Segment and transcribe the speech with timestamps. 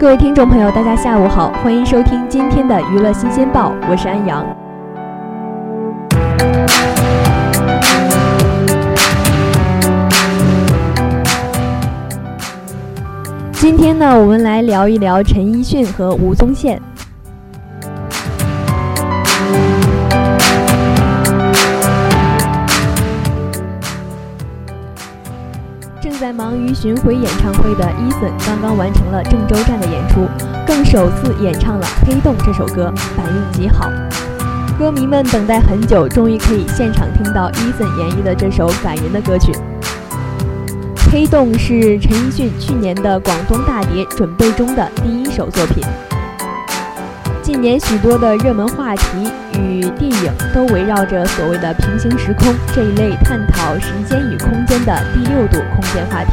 [0.00, 4.42] 各位听众朋友，大家下午好，欢迎收听今天的娱乐新鲜报，我是安阳。
[13.52, 16.80] 今天呢，我们来聊一聊陈奕迅和吴宗宪。
[26.40, 30.26] 忙于巡回演唱会的 Eason 刚刚完成了郑州站的演出，
[30.66, 33.90] 更首次演唱了《黑洞》这首歌，反应极好。
[34.78, 39.52] 歌迷们等待很久，终于可以现场听到 Eason 演绎的这首感人的歌曲。
[41.12, 45.84] 《黑洞》是陈奕迅去年的广东大碟准备中的第一首作品。
[47.42, 49.30] 近年许多的热门话题
[49.60, 56.32] 与电影都围绕着所谓的平行时空这一类探讨时间与空间的第六度空间话题。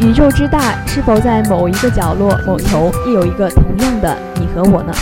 [0.00, 4.92] 宇宙之大，是否在某一个角落、某头亦有一个同样的你和我呢？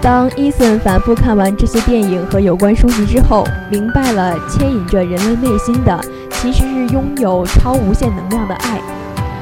[0.00, 8.80] 当伊森反复看完这些电影和有关书籍之后，明白了牵引着人类内心的其实是拥有超无限能量的爱。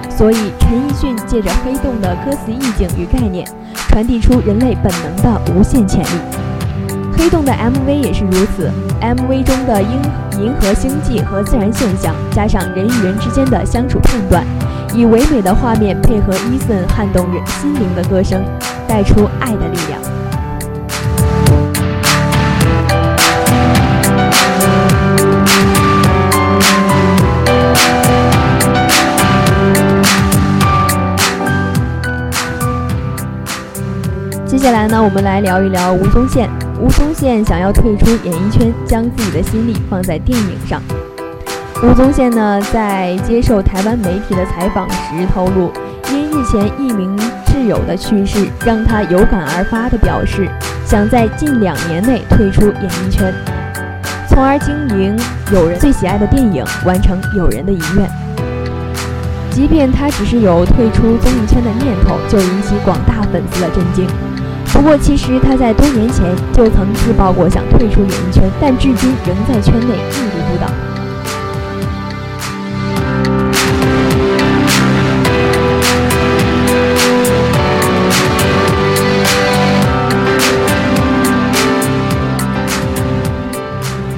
[0.09, 3.45] 所以，陈奕迅借着《黑洞》的歌词意境与概念，
[3.89, 6.09] 传递出人类本能的无限潜力。
[7.17, 9.89] 《黑洞》的 MV 也是如此，MV 中的银
[10.43, 14.45] 银河星际和自然现象，加上人与人之间的相处片段，
[14.93, 18.43] 以唯美的画面配合伊森撼动人心灵的歌声，
[18.87, 20.04] 带出爱的力量。
[34.65, 36.49] 接下来呢，我们来聊一聊吴宗宪。
[36.81, 40.81] 吴宗宪想要退出演艺圈，将自己的心力放在电影上。
[41.83, 45.71] 吴宗宪呢，在接受台湾媒体的采访时透露，
[46.11, 47.15] 因日前一名
[47.45, 50.49] 挚友的去世，让他有感而发的表示，
[50.87, 53.35] 想在近两年内退出演艺圈，
[54.31, 55.15] 从而经营
[55.53, 58.09] 友人最喜爱的电影，完成友人的遗愿。
[59.51, 64.09] 即便他只是有退出综艺圈的念头，就引起广大粉丝的震惊。
[64.75, 70.69] 不过，其实他在多年前就曾自曝过想退出演艺圈，但至今仍在圈内屹立不倒。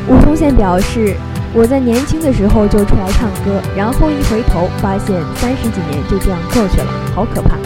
[0.08, 1.14] 吴宗宪表示
[1.54, 7.56] ：“我在年轻的时候就出来唱歌，然后一回头发现三十几年就这样过去了，好可怕。”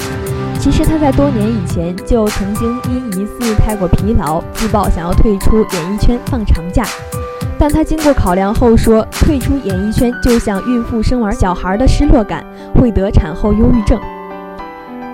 [0.60, 6.84] 其实他在多年以前就曾经因疑似太过疲劳，自曝想要退出演艺圈放长假，
[7.58, 12.44] 但他经过考量后说，退出演艺圈就像孕妇生完小孩的失落感，
[12.74, 13.98] 会得产后忧郁症。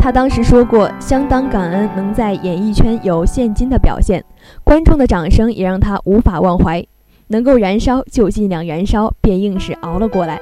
[0.01, 4.25] 他当时说过，相当感恩能在演艺圈有现今的表现，
[4.65, 6.85] 观众的掌声也让他无法忘怀，
[7.29, 10.41] 能够燃烧就尽量燃烧，便硬是熬了过来。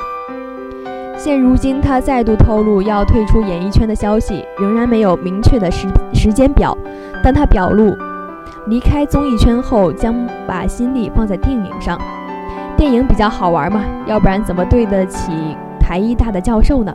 [1.24, 6.76] 现如今，他再度透露要退出演艺圈的消息，仍然没有明确的时时间表。
[7.22, 7.96] 但他表露，
[8.66, 10.14] 离开综艺圈后将
[10.46, 11.98] 把心力放在电影上。
[12.76, 15.32] 电影比较好玩嘛，要不然怎么对得起
[15.80, 16.94] 台艺大的教授呢？